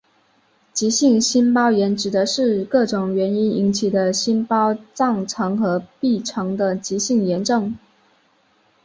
[0.73, 7.75] 急性心包炎指的是各种原因引起的心包脏层和壁层的急性炎症。